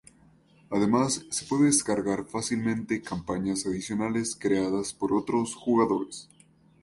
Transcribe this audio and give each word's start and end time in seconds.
Además, 0.71 1.27
se 1.29 1.45
pueden 1.45 1.67
descargar 1.67 2.25
fácilmente 2.25 3.03
campañas 3.03 3.67
adicionales 3.67 4.35
creadas 4.35 4.93
por 4.95 5.13
otros 5.13 5.53
jugadores. 5.53 6.27